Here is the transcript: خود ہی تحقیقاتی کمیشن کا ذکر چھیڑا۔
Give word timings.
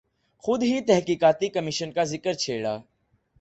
خود 0.43 0.63
ہی 0.63 0.81
تحقیقاتی 0.81 1.49
کمیشن 1.49 1.91
کا 1.91 2.03
ذکر 2.03 2.33
چھیڑا۔ 2.33 2.77